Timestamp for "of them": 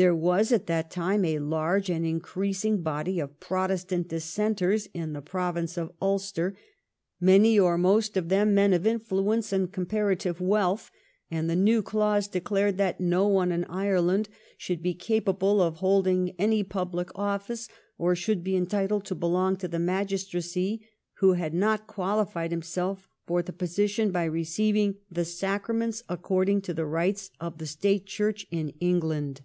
8.16-8.54